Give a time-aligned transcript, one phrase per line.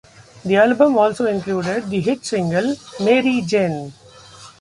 [0.43, 3.93] The album also included the hit single, "Mary Jane".